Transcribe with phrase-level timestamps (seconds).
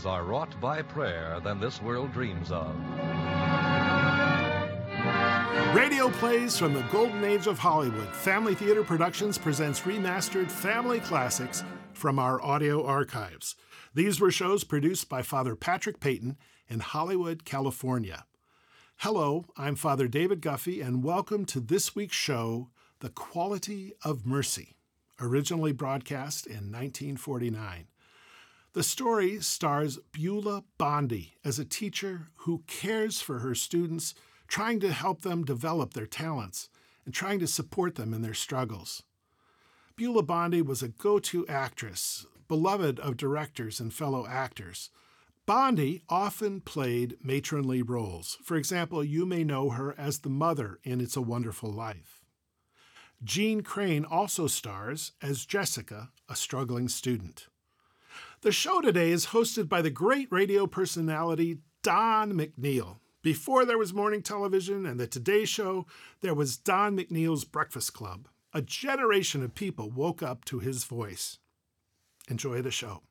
[0.00, 2.74] things are wrought by prayer than this world dreams of.
[5.74, 8.08] Radio plays from the golden age of Hollywood.
[8.08, 13.56] Family Theater Productions presents remastered family classics from our audio archives.
[13.94, 18.24] These were shows produced by Father Patrick Peyton in Hollywood, California.
[18.98, 24.76] Hello, I'm Father David Guffey, and welcome to this week's show, The Quality of Mercy,
[25.20, 27.89] originally broadcast in 1949.
[28.72, 34.14] The story stars Beulah Bondi as a teacher who cares for her students,
[34.46, 36.68] trying to help them develop their talents
[37.04, 39.02] and trying to support them in their struggles.
[39.96, 44.90] Beulah Bondi was a go to actress, beloved of directors and fellow actors.
[45.46, 48.38] Bondi often played matronly roles.
[48.44, 52.20] For example, you may know her as the mother in It's a Wonderful Life.
[53.24, 57.48] Jeanne Crain also stars as Jessica, a struggling student.
[58.42, 62.96] The show today is hosted by the great radio personality Don McNeill.
[63.20, 65.84] Before there was morning television and the Today Show,
[66.22, 68.28] there was Don McNeill's Breakfast Club.
[68.54, 71.38] A generation of people woke up to his voice.
[72.30, 73.02] Enjoy the show.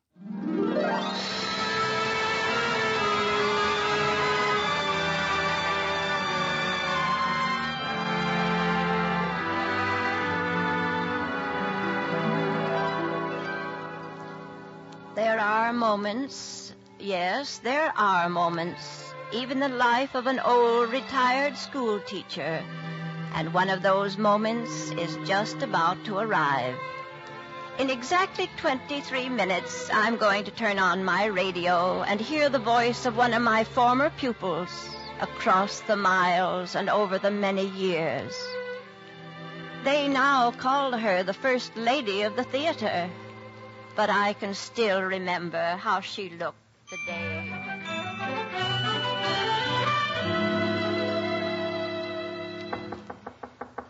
[15.20, 22.00] There are moments, yes, there are moments, even the life of an old retired school
[22.00, 22.64] teacher.
[23.34, 26.78] And one of those moments is just about to arrive.
[27.80, 33.06] In exactly 23 minutes, I'm going to turn on my radio and hear the voice
[33.06, 34.72] of one of my former pupils
[35.20, 38.34] across the miles and over the many years.
[39.84, 43.10] They now call her the First Lady of the Theater,
[44.00, 46.58] but I can still remember how she looked
[46.90, 47.52] the day.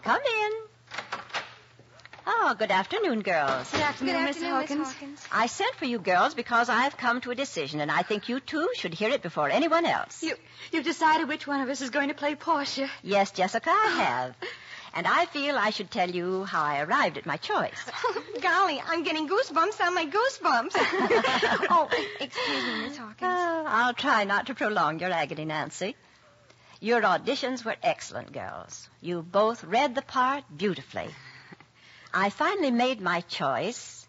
[0.01, 0.51] Come in.
[2.25, 3.69] Oh, good afternoon, girls.
[3.71, 4.93] Good afternoon, Miss afternoon, Miss Hawkins.
[4.93, 5.27] Hawkins.
[5.31, 8.39] I sent for you girls because I've come to a decision, and I think you
[8.39, 10.23] two should hear it before anyone else.
[10.23, 10.33] You,
[10.71, 12.89] you've decided which one of us is going to play Portia.
[13.03, 14.35] Yes, Jessica, I have.
[14.93, 17.79] And I feel I should tell you how I arrived at my choice.
[18.41, 20.71] Golly, I'm getting goosebumps on my goosebumps.
[21.69, 21.89] oh,
[22.19, 23.21] excuse me, Miss Hawkins.
[23.21, 25.95] Uh, I'll try not to prolong your agony, Nancy.
[26.79, 28.89] Your auditions were excellent, girls.
[29.01, 31.09] You both read the part beautifully.
[32.13, 34.07] I finally made my choice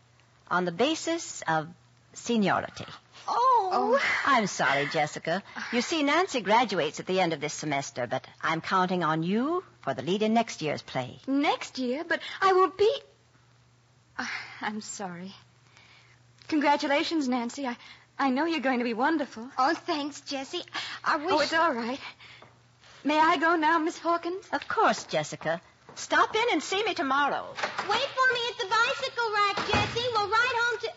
[0.49, 1.69] on the basis of
[2.15, 2.87] seniority.
[3.29, 4.01] Oh.
[4.27, 5.43] I'm sorry, Jessica.
[5.73, 9.65] You see, Nancy graduates at the end of this semester, but I'm counting on you
[9.83, 11.19] for the lead in next year's play.
[11.27, 12.93] Next year, but I won't be.
[14.19, 15.35] Ah, I'm sorry.
[16.49, 17.67] Congratulations, Nancy.
[17.67, 17.77] I,
[18.19, 19.49] I know you're going to be wonderful.
[19.57, 20.63] Oh, thanks, Jessie.
[21.05, 21.33] I wish.
[21.33, 22.01] Oh, it's all right.
[23.05, 24.47] May I go now, Miss Hawkins?
[24.53, 25.61] Of course, Jessica.
[25.95, 27.47] Stop in and see me tomorrow.
[27.89, 30.09] Wait for me at the bicycle rack, Jessie.
[30.13, 30.91] We'll ride home to.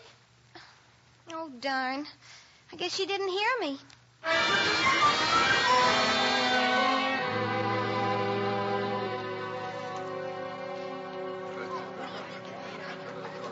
[1.36, 2.06] Oh, darn.
[2.72, 3.76] I guess she didn't hear me.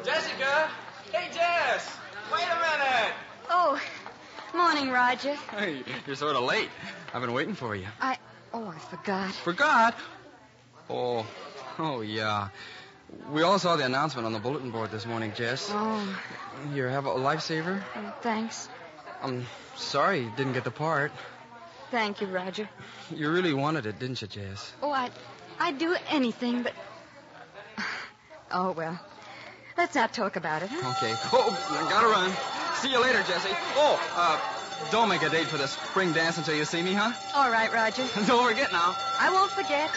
[0.04, 0.70] Jessica!
[1.10, 1.91] Hey, Jess!
[2.32, 3.15] Wait a minute!
[3.50, 3.81] Oh,
[4.54, 5.34] morning, Roger.
[5.34, 6.70] Hey, you're sort of late.
[7.12, 7.87] I've been waiting for you.
[8.00, 8.16] I.
[8.54, 9.32] Oh, I forgot.
[9.32, 9.97] Forgot?
[10.88, 11.26] Oh,
[11.81, 12.49] oh, yeah.
[13.31, 15.71] We all saw the announcement on the bulletin board this morning, Jess.
[15.73, 16.21] Oh,
[16.75, 17.83] Here, have a lifesaver.
[17.97, 18.69] oh, thanks.
[19.23, 19.47] I'm
[19.77, 21.12] sorry you didn't get the part.
[21.91, 22.69] Thank you, Roger.
[23.15, 24.73] You really wanted it, didn't you, Jess?
[24.83, 25.12] Oh, I'd,
[25.61, 26.73] I'd do anything, but.
[28.55, 29.00] Oh, well.
[29.79, 30.91] Let's not talk about it, huh?
[30.99, 31.15] Okay.
[31.33, 32.31] Oh, I gotta run.
[32.77, 33.49] See you later, Jesse.
[33.77, 34.39] Oh, uh,
[34.91, 37.12] don't make a date for the spring dance until you see me, huh?
[37.34, 38.03] All right, Roger.
[38.27, 38.94] don't forget now.
[39.19, 39.91] I won't forget.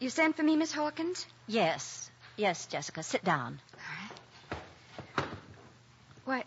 [0.00, 1.26] You sent for me, Miss Hawkins?
[1.46, 2.10] Yes.
[2.36, 3.02] Yes, Jessica.
[3.02, 3.60] Sit down.
[3.74, 3.80] All
[5.14, 5.26] right.
[6.24, 6.44] Why,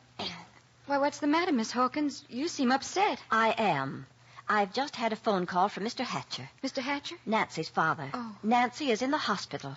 [0.85, 2.23] why, what's the matter, Miss Hawkins?
[2.29, 3.21] You seem upset.
[3.31, 4.05] I am.
[4.47, 6.01] I've just had a phone call from Mr.
[6.03, 6.81] Hatcher, Mr.
[6.81, 7.15] Hatcher?
[7.25, 8.09] Nancy's father.
[8.13, 8.35] Oh.
[8.43, 9.75] Nancy is in the hospital.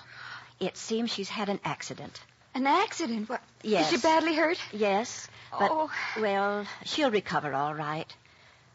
[0.61, 2.21] It seems she's had an accident.
[2.55, 3.29] An accident?
[3.29, 3.41] What?
[3.63, 3.93] Yes.
[3.93, 4.59] Is she badly hurt?
[4.73, 5.91] Yes, but, Oh.
[6.21, 8.13] well, she'll recover all right.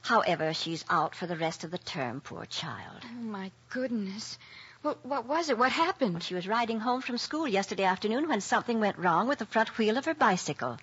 [0.02, 3.02] However, she's out for the rest of the term, poor child.
[3.06, 4.38] Oh, my goodness.
[4.82, 5.58] Well, what was it?
[5.58, 6.24] What happened?
[6.24, 9.78] She was riding home from school yesterday afternoon when something went wrong with the front
[9.78, 10.78] wheel of her bicycle.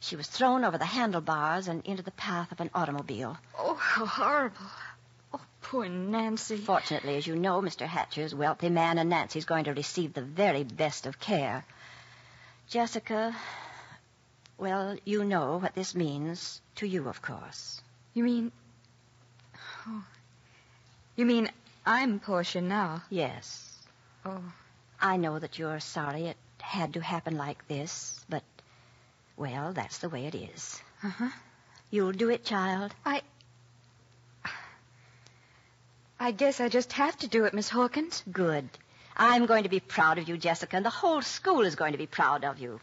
[0.00, 3.36] She was thrown over the handlebars and into the path of an automobile.
[3.56, 4.66] Oh, how horrible.
[5.32, 6.56] Oh, poor Nancy.
[6.56, 7.86] Fortunately, as you know, Mr.
[7.86, 11.64] Hatcher's wealthy man, and Nancy's going to receive the very best of care.
[12.68, 13.36] Jessica,
[14.58, 17.80] well, you know what this means to you, of course.
[18.14, 18.52] You mean.
[19.86, 20.04] Oh.
[21.16, 21.50] You mean
[21.86, 23.02] I'm Portia now?
[23.10, 23.78] Yes.
[24.24, 24.42] Oh.
[25.00, 28.42] I know that you're sorry it had to happen like this, but,
[29.36, 30.80] well, that's the way it is.
[31.02, 31.30] Uh huh.
[31.90, 32.94] You'll do it, child.
[33.04, 33.22] I.
[36.20, 38.22] I guess I just have to do it, Miss Hawkins.
[38.30, 38.68] Good.
[39.16, 41.98] I'm going to be proud of you, Jessica, and the whole school is going to
[41.98, 42.80] be proud of you.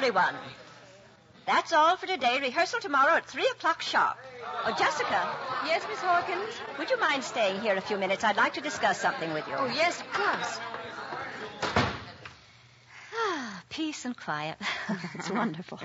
[0.00, 0.34] Everyone.
[1.44, 2.38] That's all for today.
[2.40, 4.16] Rehearsal tomorrow at 3 o'clock sharp.
[4.64, 5.28] Oh, Jessica,
[5.66, 6.54] Yes, Miss Hawkins?
[6.78, 8.24] would you mind staying here a few minutes?
[8.24, 9.52] I'd like to discuss something with you.
[9.58, 10.58] Oh, yes, of course.
[13.14, 14.56] Ah, peace and quiet.
[15.14, 15.78] it's wonderful.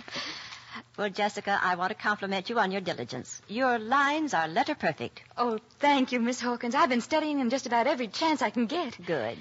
[0.98, 3.42] Well, Jessica, I want to compliment you on your diligence.
[3.50, 5.24] Your lines are letter perfect.
[5.38, 6.74] Oh, thank you, Miss Hawkins.
[6.74, 8.98] I've been studying them just about every chance I can get.
[9.06, 9.38] Good.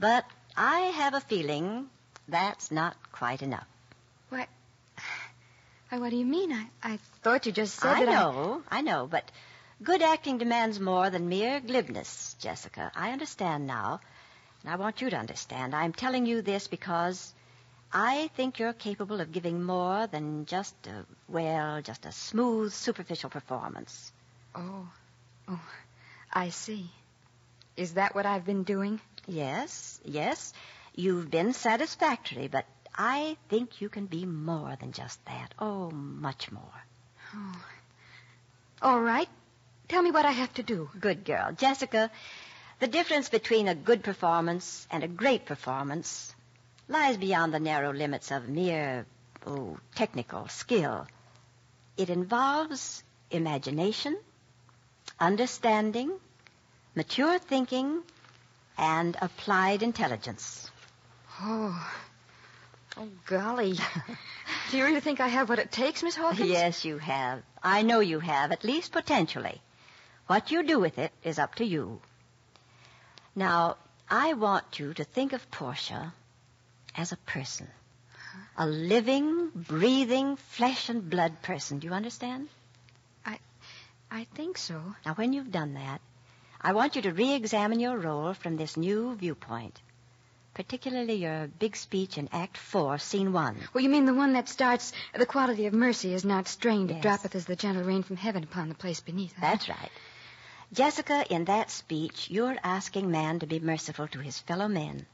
[0.00, 0.24] But
[0.56, 1.88] I have a feeling
[2.26, 3.66] that's not quite enough.
[5.90, 6.52] Why, what do you mean?
[6.52, 9.24] I, I thought you just said I that know, I know, but
[9.82, 12.92] good acting demands more than mere glibness, Jessica.
[12.94, 14.00] I understand now,
[14.62, 15.74] and I want you to understand.
[15.74, 17.34] I'm telling you this because
[17.92, 23.28] I think you're capable of giving more than just a, well, just a smooth, superficial
[23.28, 24.12] performance.
[24.54, 24.88] Oh,
[25.48, 25.60] oh,
[26.32, 26.88] I see.
[27.76, 29.00] Is that what I've been doing?
[29.26, 30.52] Yes, yes,
[30.94, 32.64] you've been satisfactory, but
[32.94, 35.54] I think you can be more than just that.
[35.58, 36.84] Oh, much more.
[37.34, 37.64] Oh.
[38.82, 39.28] All right.
[39.88, 40.90] Tell me what I have to do.
[40.98, 41.52] Good girl.
[41.52, 42.10] Jessica,
[42.78, 46.34] the difference between a good performance and a great performance
[46.88, 49.06] lies beyond the narrow limits of mere,
[49.46, 51.06] oh, technical skill.
[51.96, 54.16] It involves imagination,
[55.18, 56.12] understanding,
[56.94, 58.02] mature thinking,
[58.78, 60.70] and applied intelligence.
[61.40, 61.92] Oh.
[63.00, 63.78] Oh, golly.
[64.70, 66.50] Do you really think I have what it takes, Miss Hawkins?
[66.50, 67.42] Yes, you have.
[67.62, 69.62] I know you have, at least potentially.
[70.26, 72.00] What you do with it is up to you.
[73.34, 73.78] Now,
[74.10, 76.12] I want you to think of Portia
[76.94, 77.68] as a person.
[78.58, 81.78] A living, breathing, flesh and blood person.
[81.78, 82.48] Do you understand?
[83.24, 83.38] I
[84.10, 84.78] I think so.
[85.06, 86.02] Now, when you've done that,
[86.60, 89.80] I want you to re-examine your role from this new viewpoint.
[90.54, 93.56] Particularly your big speech in Act Four, Scene One.
[93.72, 96.90] Well, you mean the one that starts, the quality of mercy is not strained.
[96.90, 99.32] It droppeth as the gentle rain from heaven upon the place beneath.
[99.34, 99.40] huh?
[99.42, 99.90] That's right.
[100.72, 105.06] Jessica, in that speech, you're asking man to be merciful to his fellow men.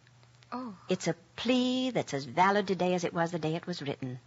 [0.53, 0.75] Oh.
[0.89, 4.21] It's a plea that's as valid today as it was the day it was written.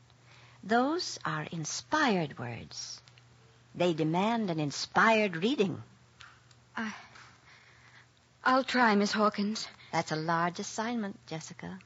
[0.64, 3.02] Those are inspired words.
[3.76, 5.82] They demand an inspired reading.
[6.76, 6.94] I.
[8.44, 9.68] I'll try, Miss Hawkins.
[9.92, 11.80] That's a large assignment, Jessica,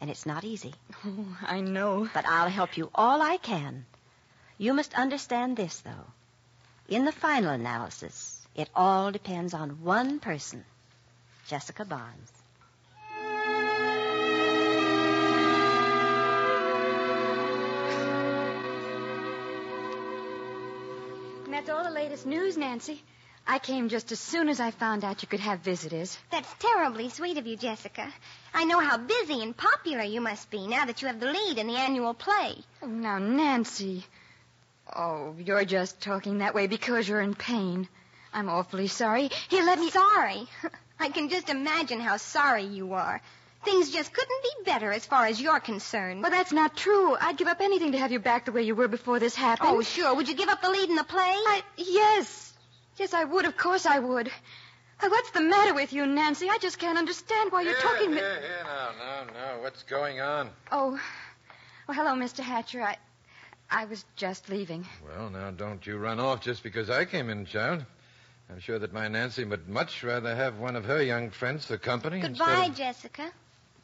[0.00, 0.74] and it's not easy.
[1.04, 2.08] Oh, I know.
[2.12, 3.86] But I'll help you all I can.
[4.58, 6.06] You must understand this, though.
[6.88, 10.64] In the final analysis, it all depends on one person,
[11.46, 12.32] Jessica Barnes.
[21.44, 23.02] And that's all the latest news, Nancy.
[23.48, 26.18] I came just as soon as I found out you could have visitors.
[26.30, 28.12] That's terribly sweet of you, Jessica.
[28.52, 31.58] I know how busy and popular you must be now that you have the lead
[31.58, 32.56] in the annual play.
[32.82, 34.04] Oh, now, Nancy.
[34.94, 37.88] Oh, you're just talking that way because you're in pain.
[38.32, 39.30] I'm awfully sorry.
[39.48, 39.90] Here, let me.
[39.90, 40.46] Sorry.
[40.98, 43.20] I can just imagine how sorry you are.
[43.64, 46.22] Things just couldn't be better as far as you're concerned.
[46.22, 47.16] Well, that's not true.
[47.20, 49.70] I'd give up anything to have you back the way you were before this happened.
[49.70, 50.14] oh, sure.
[50.14, 51.20] Would you give up the lead in the play?
[51.22, 52.45] I, yes.
[52.96, 53.44] Yes, I would.
[53.44, 54.30] Of course I would.
[55.00, 56.48] What's the matter with you, Nancy?
[56.48, 58.12] I just can't understand why you're talking.
[58.12, 59.62] Here, here, now, now, now.
[59.62, 60.50] What's going on?
[60.72, 60.98] Oh,
[61.86, 62.40] well, hello, Mr.
[62.40, 62.82] Hatcher.
[62.82, 62.96] I,
[63.70, 64.86] I was just leaving.
[65.06, 67.84] Well, now, don't you run off just because I came in, child.
[68.50, 71.76] I'm sure that my Nancy would much rather have one of her young friends for
[71.76, 72.76] company Goodbye, instead of...
[72.76, 73.30] Jessica.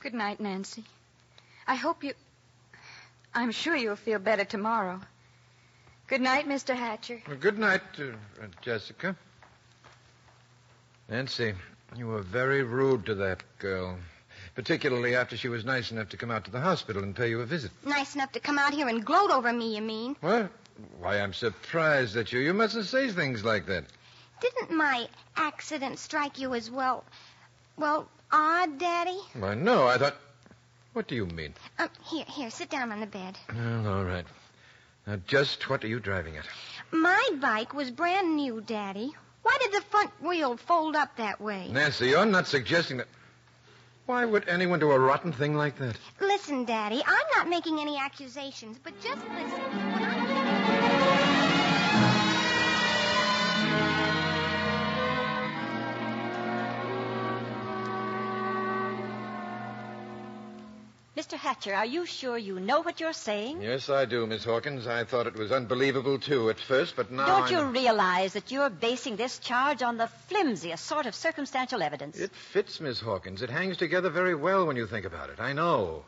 [0.01, 0.85] Good night, Nancy.
[1.67, 2.15] I hope you.
[3.35, 5.01] I'm sure you'll feel better tomorrow.
[6.07, 6.75] Good night, Mr.
[6.75, 7.23] Hatcher.
[7.27, 8.05] Well, good night, uh,
[8.43, 9.17] uh, Jessica.
[11.09, 11.55] Nancy,
[11.97, 13.99] you were very rude to that girl.
[14.55, 17.41] Particularly after she was nice enough to come out to the hospital and pay you
[17.41, 17.71] a visit.
[17.87, 20.15] Nice enough to come out here and gloat over me, you mean?
[20.21, 20.51] What?
[20.99, 22.41] Why, I'm surprised at you.
[22.41, 23.85] You mustn't say things like that.
[24.41, 27.05] Didn't my accident strike you as well,
[27.79, 29.19] well, odd, Daddy?
[29.35, 30.17] Why, no, I thought.
[30.93, 31.55] What do you mean?
[31.79, 33.39] Um, here, here, sit down on the bed.
[33.55, 34.27] Well, all right.
[35.07, 36.45] Now, just what are you driving at?
[36.93, 39.13] My bike was brand new, Daddy.
[39.43, 41.69] Why did the front wheel fold up that way?
[41.69, 43.09] Nancy, you're not suggesting that.
[44.07, 45.97] Why would anyone do a rotten thing like that?
[46.21, 50.42] Listen, Daddy, I'm not making any accusations, but just listen.
[61.33, 61.39] Mr.
[61.39, 63.63] Hatcher, are you sure you know what you're saying?
[63.63, 64.87] Yes, I do, Miss Hawkins.
[64.87, 67.25] I thought it was unbelievable, too, at first, but now.
[67.25, 67.53] Don't I'm...
[67.53, 72.19] you realize that you're basing this charge on the flimsiest sort of circumstantial evidence?
[72.19, 73.41] It fits, Miss Hawkins.
[73.41, 75.41] It hangs together very well when you think about it.
[75.41, 76.05] I know.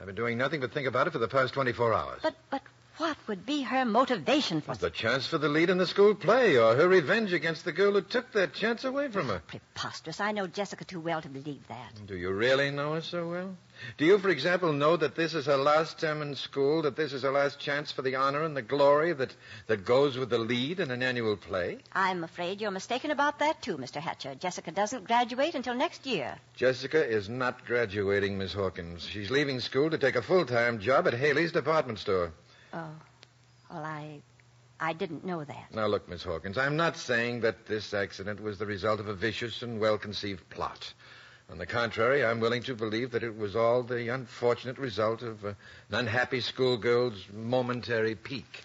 [0.00, 2.20] I've been doing nothing but think about it for the past 24 hours.
[2.22, 2.62] But but
[2.96, 6.56] what would be her motivation for The chance for the lead in the school play,
[6.56, 9.42] or her revenge against the girl who took that chance away from her.
[9.46, 10.20] preposterous?
[10.20, 12.06] I know Jessica too well to believe that.
[12.06, 13.56] Do you really know her so well?
[13.96, 17.12] Do you, for example, know that this is her last term in school, that this
[17.12, 19.34] is her last chance for the honor and the glory that,
[19.66, 21.78] that goes with the lead in an annual play?
[21.92, 24.00] I'm afraid you're mistaken about that too, Mr.
[24.00, 24.34] Hatcher.
[24.34, 26.36] Jessica doesn't graduate until next year.
[26.56, 29.04] Jessica is not graduating, Miss Hawkins.
[29.06, 32.32] She's leaving school to take a full-time job at Haley's department store.
[32.72, 32.90] Oh,
[33.70, 34.20] well, I
[34.80, 35.72] I didn't know that.
[35.72, 39.14] Now, look, Miss Hawkins, I'm not saying that this accident was the result of a
[39.14, 40.92] vicious and well-conceived plot.
[41.50, 45.44] On the contrary, I'm willing to believe that it was all the unfortunate result of
[45.44, 45.48] uh,
[45.90, 48.64] an unhappy schoolgirl's momentary pique.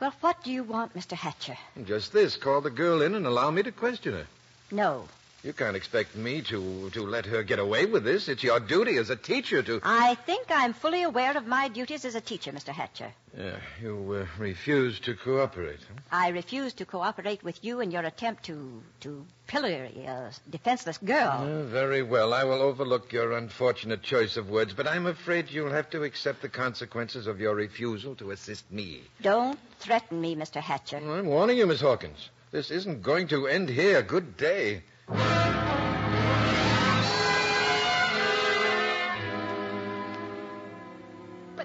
[0.00, 1.12] Well, what do you want, Mr.
[1.12, 1.56] Hatcher?
[1.84, 4.26] Just this, call the girl in and allow me to question her.
[4.70, 5.08] No.
[5.44, 8.28] You can't expect me to, to let her get away with this.
[8.28, 9.80] It's your duty as a teacher to...
[9.84, 12.70] I think I'm fully aware of my duties as a teacher, Mr.
[12.70, 13.12] Hatcher.
[13.38, 15.78] Yeah, you uh, refuse to cooperate.
[15.78, 16.00] Huh?
[16.10, 21.30] I refuse to cooperate with you in your attempt to to pillory a defenseless girl.
[21.30, 22.34] Uh, very well.
[22.34, 26.42] I will overlook your unfortunate choice of words, but I'm afraid you'll have to accept
[26.42, 29.02] the consequences of your refusal to assist me.
[29.22, 30.60] Don't threaten me, Mr.
[30.60, 30.96] Hatcher.
[30.96, 32.28] I'm warning you, Miss Hawkins.
[32.50, 34.02] This isn't going to end here.
[34.02, 34.82] Good day.
[35.08, 35.18] But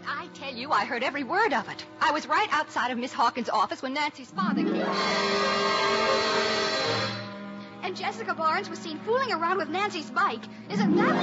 [0.07, 1.85] I tell you, I heard every word of it.
[1.99, 4.85] I was right outside of Miss Hawkins' office when Nancy's father came.
[7.83, 10.43] And Jessica Barnes was seen fooling around with Nancy's bike.
[10.71, 11.13] Isn't that...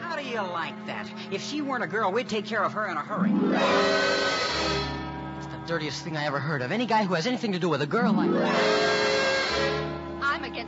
[0.00, 1.08] How do you like that?
[1.30, 3.30] If she weren't a girl, we'd take care of her in a hurry.
[5.38, 6.72] It's the dirtiest thing I ever heard of.
[6.72, 9.09] Any guy who has anything to do with a girl like that.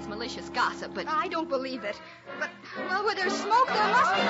[0.02, 2.00] I'm malicious gossip, but I don't believe it.
[2.40, 2.50] But,
[2.88, 4.20] well, where there's smoke, there must be...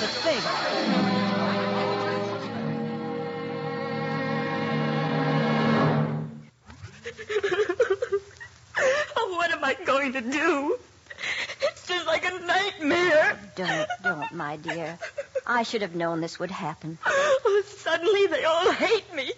[0.00, 0.40] The thing.
[9.16, 10.76] Oh, what am I going to do?
[11.62, 13.38] It's just like a nightmare.
[13.56, 14.98] Don't, don't, my dear.
[15.46, 16.98] I should have known this would happen.
[17.06, 19.32] Oh, suddenly they all hate me.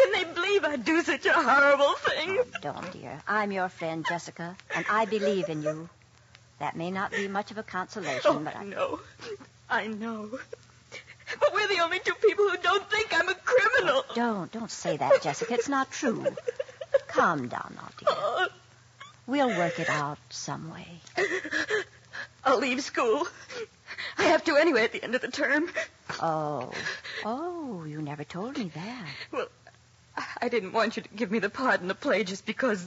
[0.00, 2.38] Can they believe I'd do such a horrible thing?
[2.40, 3.20] Oh, don't, dear.
[3.28, 5.88] I'm your friend, Jessica, and I believe in you.
[6.58, 8.64] That may not be much of a consolation, Oh, but I...
[8.64, 9.00] know.
[9.68, 10.30] I know.
[11.38, 14.04] But we're the only two people who don't think I'm a criminal.
[14.10, 15.54] Oh, don't, don't say that, Jessica.
[15.54, 16.26] It's not true.
[17.08, 18.08] Calm down now, dear.
[18.10, 18.48] Oh,
[19.26, 20.86] We'll work it out some way.
[22.44, 23.26] I'll leave school.
[24.18, 25.68] I have to anyway at the end of the term.
[26.20, 26.72] Oh,
[27.24, 29.06] oh, you never told me that.
[29.30, 29.46] Well,
[30.16, 32.86] I- didn't want you to give me the part in the play just because.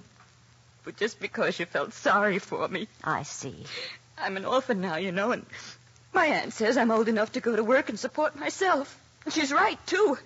[0.84, 2.88] But just because you felt sorry for me.
[3.04, 3.66] I see.
[4.18, 5.46] I'm an orphan now, you know, and
[6.14, 9.00] my aunt says I'm old enough to go to work and support myself.
[9.24, 10.18] And she's right, too.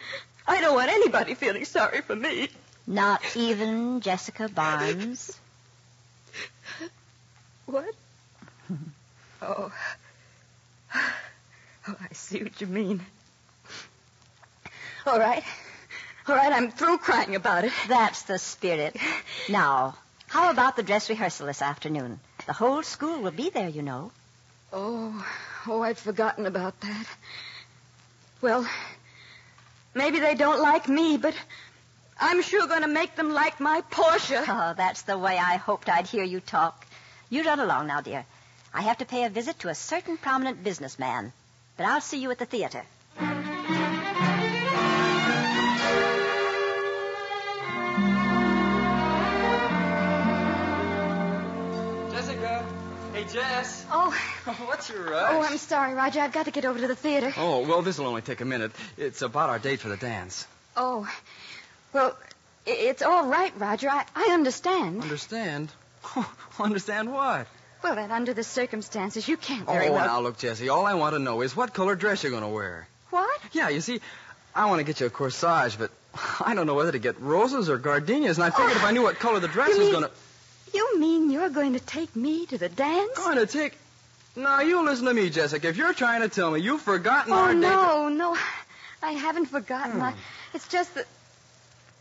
[0.48, 2.50] I don't want anybody feeling sorry for me.
[2.88, 5.38] Not even Jessica Barnes.
[7.66, 7.94] What?
[9.42, 9.72] Oh.
[11.89, 13.06] Oh, I see what you mean.
[15.06, 15.44] All right.
[16.27, 17.72] All right, I'm through crying about it.
[17.88, 18.98] That's the spirit.
[19.48, 19.96] Now,
[20.27, 22.19] how about the dress rehearsal this afternoon?
[22.46, 24.12] The whole school will be there, you know.
[24.74, 25.25] Oh,
[25.67, 27.05] oh, I'd forgotten about that.
[28.41, 28.67] Well,
[29.93, 31.34] maybe they don't like me, but
[32.19, 34.43] I'm sure going to make them like my Portia.
[34.50, 36.86] Oh, that's the way I hoped I'd hear you talk.
[37.29, 38.25] You run along now, dear.
[38.74, 41.31] I have to pay a visit to a certain prominent businessman.
[41.77, 42.84] But I'll see you at the theater.
[53.31, 53.86] Jess.
[53.91, 54.12] Oh,
[54.65, 55.31] What's your rush?
[55.34, 56.19] oh, I'm sorry, Roger.
[56.22, 57.34] I've got to get over to the theater.
[57.38, 58.72] Oh, well, this'll only take a minute.
[58.98, 60.48] It's about our date for the dance.
[60.75, 61.07] Oh,
[61.93, 62.17] well,
[62.65, 63.89] it's all right, Roger.
[63.89, 65.01] I, I understand.
[65.01, 65.69] Understand?
[66.60, 67.48] Understand what?
[67.84, 70.05] Well, that under the circumstances, you can't Oh, very well.
[70.05, 70.69] now look, Jesse.
[70.69, 72.88] All I want to know is what color dress you're going to wear.
[73.10, 73.39] What?
[73.51, 74.00] Yeah, you see,
[74.55, 75.91] I want to get you a corsage, but
[76.46, 79.03] I don't know whether to get roses or gardenias, and I figured if I knew
[79.03, 80.12] what color the dress was mean- going to.
[80.74, 83.18] You mean you're going to take me to the dance?
[83.18, 83.78] Going to take.
[84.36, 85.68] Now, you listen to me, Jessica.
[85.68, 87.64] If you're trying to tell me you've forgotten Oh, our date.
[87.66, 88.38] Oh no, no.
[89.02, 89.94] I haven't forgotten.
[89.94, 90.02] Hmm.
[90.04, 90.14] I,
[90.54, 91.06] it's just that.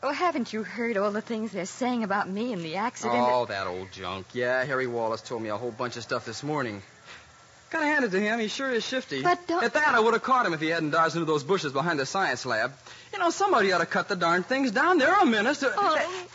[0.03, 3.17] Oh, haven't you heard all the things they're saying about me and the accident?
[3.19, 4.27] Oh, that old junk.
[4.35, 6.83] Yeah, Harry Wallace told me a whole bunch of stuff this morning.
[7.71, 8.39] Gotta hand it to him.
[8.39, 9.23] He sure is shifty.
[9.23, 11.43] But don't- At that, I would have caught him if he hadn't dodged into those
[11.43, 12.73] bushes behind the science lab.
[13.13, 14.99] You know, somebody ought to cut the darn things down.
[14.99, 15.73] They're a menace to...
[15.77, 16.27] Oh.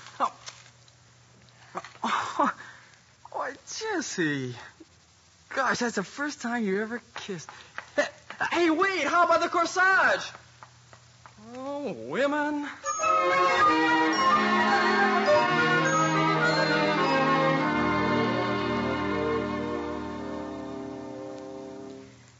[2.04, 2.52] Oh.
[3.34, 3.48] Oh,
[3.80, 4.54] Jesse.
[5.56, 7.50] Gosh, that's the first time you ever kissed.
[8.52, 10.32] Hey, wait, how about the corsage?
[11.56, 12.68] Oh, women.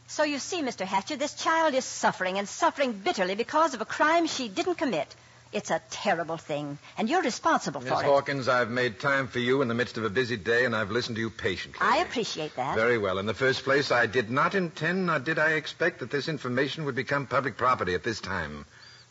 [0.08, 0.84] So you see, Mr.
[0.84, 5.08] Hatcher, this child is suffering and suffering bitterly because of a crime she didn't commit.
[5.52, 7.98] It's a terrible thing, and you're responsible Miss for it.
[7.98, 10.74] Miss Hawkins, I've made time for you in the midst of a busy day, and
[10.74, 11.78] I've listened to you patiently.
[11.80, 12.74] I appreciate that.
[12.74, 13.18] Very well.
[13.18, 16.86] In the first place, I did not intend, nor did I expect that this information
[16.86, 18.64] would become public property at this time.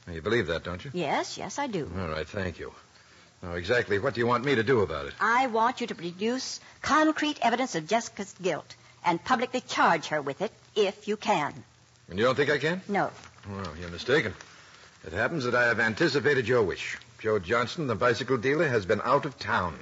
[0.07, 0.89] Now, you believe that, don't you?
[0.95, 1.89] Yes, yes, I do.
[1.99, 2.73] All right, thank you.
[3.43, 5.13] Now, exactly what do you want me to do about it?
[5.19, 10.41] I want you to produce concrete evidence of Jessica's guilt and publicly charge her with
[10.41, 11.53] it if you can.
[12.09, 12.81] And you don't think I can?
[12.87, 13.11] No.
[13.49, 14.33] Well, you're mistaken.
[15.05, 16.97] It happens that I have anticipated your wish.
[17.19, 19.77] Joe Johnson, the bicycle dealer, has been out of town.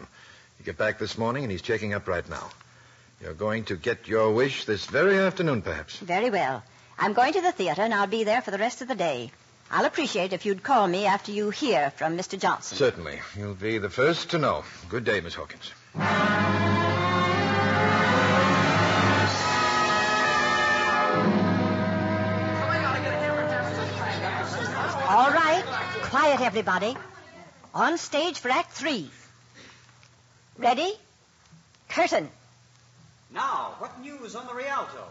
[0.57, 2.49] He got back this morning, and he's checking up right now.
[3.21, 5.97] You're going to get your wish this very afternoon, perhaps.
[5.97, 6.63] Very well.
[6.97, 9.31] I'm going to the theater, and I'll be there for the rest of the day.
[9.71, 12.39] I'll appreciate if you'd call me after you hear from Mr.
[12.39, 12.77] Johnson.
[12.77, 13.19] Certainly.
[13.37, 14.63] You'll be the first to know.
[14.89, 15.71] Good day, Miss Hawkins.
[26.09, 26.97] Quiet, everybody.
[27.75, 29.09] On stage for Act Three.
[30.57, 30.91] Ready?
[31.89, 32.27] Curtain.
[33.31, 35.03] Now, what news on the Rialto?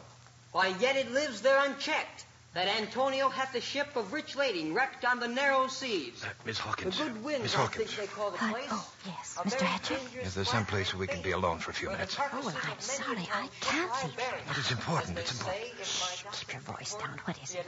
[0.50, 2.24] Why, yet it lives there unchecked.
[2.54, 6.24] That Antonio hath the ship of rich lading wrecked on the narrow seas.
[6.44, 6.98] Miss The Hawkins.
[6.98, 7.92] good winds, Miss I Hawkins.
[7.92, 9.58] think they call the Uh, oh, yes, A Mr.
[9.60, 9.98] very Hatcher.
[10.22, 12.16] Is there some place where we can be alone for a few minutes?
[12.16, 14.42] carcasses Oh, I'm sorry, I can't lie see buried.
[14.48, 15.62] But it's important, it's important.
[15.62, 17.20] say, if my Keep your voice down.
[17.24, 17.66] What is be it?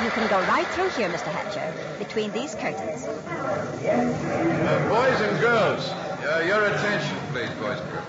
[0.02, 1.30] You can go right through here, Mr.
[1.30, 3.04] Hatcher, between these curtains.
[3.06, 5.88] Uh, boys and girls,
[6.26, 8.06] uh, your attention, please, boys and girls.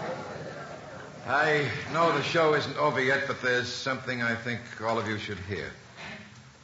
[1.25, 5.17] I know the show isn't over yet, but there's something I think all of you
[5.17, 5.71] should hear.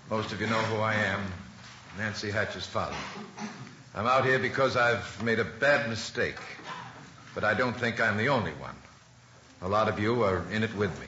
[0.10, 1.22] Most of you know who I am
[1.98, 2.98] Nancy Hatcher's father.
[3.96, 6.36] I'm out here because I've made a bad mistake,
[7.34, 8.76] but I don't think I'm the only one.
[9.62, 11.08] A lot of you are in it with me.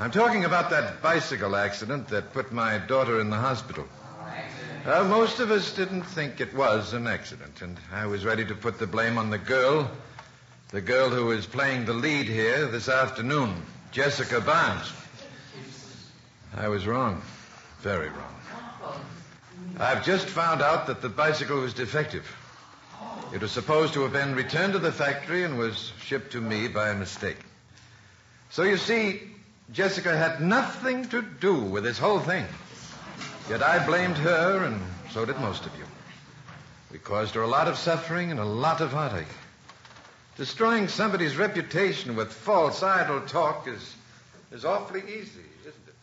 [0.00, 3.86] I'm talking about that bicycle accident that put my daughter in the hospital.
[4.84, 8.56] Uh, most of us didn't think it was an accident, and I was ready to
[8.56, 9.88] put the blame on the girl,
[10.70, 13.54] the girl who is playing the lead here this afternoon,
[13.92, 14.92] Jessica Barnes.
[16.56, 17.22] I was wrong,
[17.80, 19.00] very wrong.
[19.78, 22.24] I've just found out that the bicycle was defective.
[23.32, 26.68] It was supposed to have been returned to the factory and was shipped to me
[26.68, 27.38] by mistake.
[28.50, 29.22] So you see,
[29.72, 32.46] Jessica had nothing to do with this whole thing.
[33.50, 35.84] Yet I blamed her, and so did most of you.
[36.92, 39.26] We caused her a lot of suffering and a lot of heartache.
[40.36, 43.94] Destroying somebody's reputation with false, idle talk is,
[44.50, 45.94] is awfully easy, isn't it?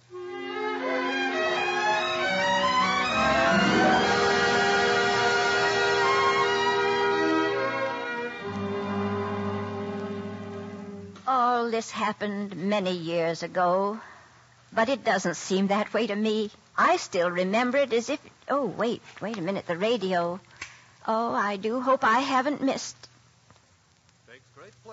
[11.27, 13.99] All this happened many years ago,
[14.71, 16.51] but it doesn't seem that way to me.
[16.77, 18.21] I still remember it as if.
[18.47, 19.67] Oh, wait, wait a minute.
[19.67, 20.39] The radio.
[21.05, 23.09] Oh, I do hope I haven't missed.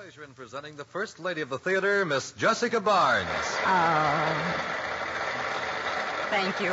[0.00, 3.26] Pleasure in presenting the First Lady of the Theater, Miss Jessica Barnes.
[3.66, 4.68] Oh,
[6.30, 6.72] Thank you.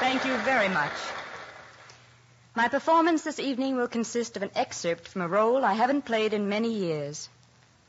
[0.00, 0.90] Thank you very much.
[2.56, 6.32] My performance this evening will consist of an excerpt from a role I haven't played
[6.32, 7.28] in many years,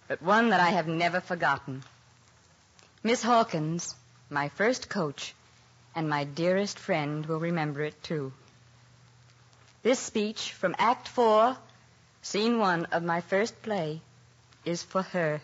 [0.08, 1.84] but one that I have never forgotten.
[3.02, 3.96] Miss Hawkins,
[4.30, 5.34] my first coach,
[5.96, 8.32] and my dearest friend will remember it too.
[9.82, 11.58] This speech from Act Four,
[12.22, 14.02] Scene One of my first play,
[14.66, 15.42] is for her.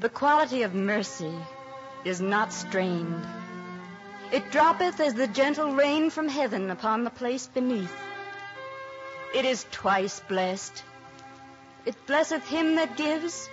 [0.00, 1.34] The quality of mercy
[2.04, 3.26] is not strained.
[4.32, 7.94] It droppeth as the gentle rain from heaven upon the place beneath.
[9.34, 10.82] It is twice blessed.
[11.86, 13.48] It blesseth him that gives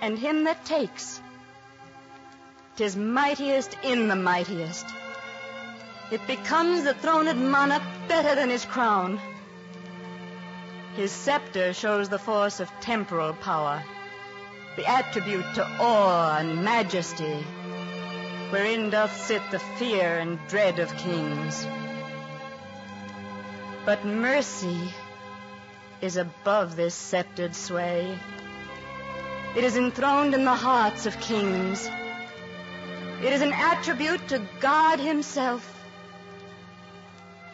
[0.00, 1.20] and him that takes.
[2.76, 4.86] Tis mightiest in the mightiest.
[6.12, 9.18] It becomes the throned monarch better than his crown.
[10.94, 13.82] His scepter shows the force of temporal power,
[14.76, 17.42] the attribute to awe and majesty,
[18.50, 21.66] wherein doth sit the fear and dread of kings.
[23.86, 24.92] But mercy
[26.02, 28.18] is above this sceptered sway.
[29.56, 31.88] It is enthroned in the hearts of kings.
[33.22, 35.81] It is an attribute to God Himself.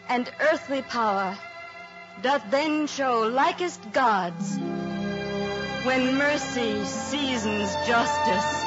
[0.09, 1.37] And earthly power
[2.23, 4.57] doth then show likest God's
[5.85, 8.65] when mercy seasons justice.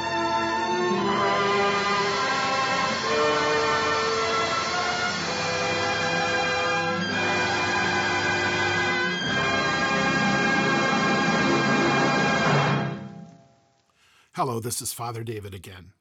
[14.35, 15.93] Hello, this is Father David again.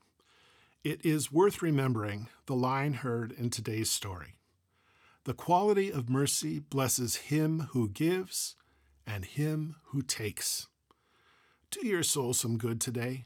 [0.84, 4.36] It is worth remembering the line heard in today's story.
[5.23, 8.55] The quality of mercy blesses him who gives
[9.05, 10.67] and him who takes.
[11.69, 13.25] Do your soul some good today.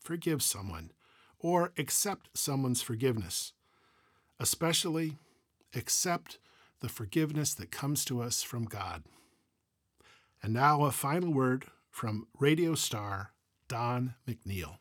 [0.00, 0.90] Forgive someone
[1.38, 3.52] or accept someone's forgiveness.
[4.40, 5.18] Especially,
[5.74, 6.38] accept
[6.80, 9.02] the forgiveness that comes to us from God.
[10.42, 13.32] And now, a final word from radio star
[13.68, 14.78] Don McNeill.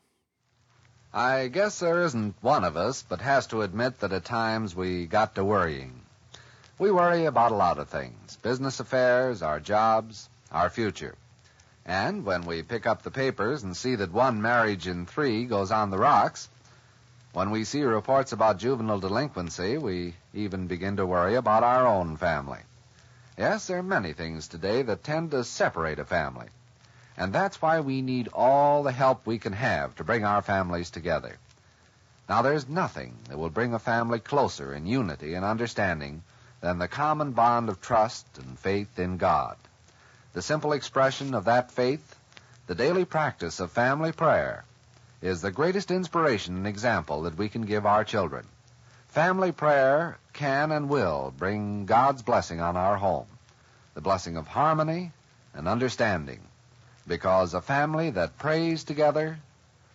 [1.13, 5.05] I guess there isn't one of us but has to admit that at times we
[5.07, 6.02] got to worrying.
[6.79, 11.15] We worry about a lot of things business affairs, our jobs, our future.
[11.85, 15.71] And when we pick up the papers and see that one marriage in three goes
[15.71, 16.49] on the rocks,
[17.33, 22.17] when we see reports about juvenile delinquency, we even begin to worry about our own
[22.17, 22.61] family.
[23.37, 26.47] Yes, there are many things today that tend to separate a family.
[27.17, 30.89] And that's why we need all the help we can have to bring our families
[30.89, 31.37] together.
[32.27, 36.23] Now, there's nothing that will bring a family closer in unity and understanding
[36.63, 39.57] than the common bond of trust and faith in God.
[40.31, 42.15] The simple expression of that faith,
[42.67, 44.63] the daily practice of family prayer,
[45.21, 48.47] is the greatest inspiration and example that we can give our children.
[49.09, 53.27] Family prayer can and will bring God's blessing on our home,
[53.93, 55.11] the blessing of harmony
[55.53, 56.39] and understanding
[57.05, 59.37] because a family that prays together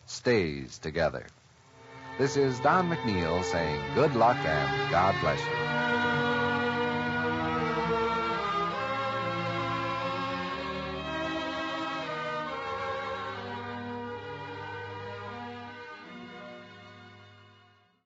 [0.04, 1.24] stays together.
[2.18, 5.77] This is Don McNeill saying good luck and God bless you.